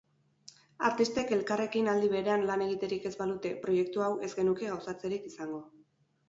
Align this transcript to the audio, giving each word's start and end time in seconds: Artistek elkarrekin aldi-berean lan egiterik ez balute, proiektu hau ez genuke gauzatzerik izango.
Artistek 0.87 1.33
elkarrekin 1.35 1.89
aldi-berean 1.93 2.45
lan 2.51 2.63
egiterik 2.69 3.05
ez 3.11 3.11
balute, 3.21 3.53
proiektu 3.67 4.05
hau 4.07 4.09
ez 4.29 4.31
genuke 4.41 4.73
gauzatzerik 4.73 5.31
izango. 5.35 5.63